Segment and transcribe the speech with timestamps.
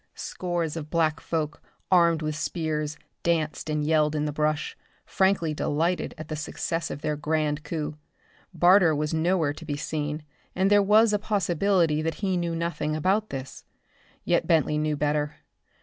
[0.15, 6.15] Scores of black folk armed with spears danced and yelled in the brush, frankly delighted
[6.17, 7.97] at the success of their grand coup.
[8.51, 10.23] Barter was nowhere to be seen,
[10.55, 13.63] and there was a possibility that he knew nothing about this.
[14.25, 15.35] Yet Bentley knew better.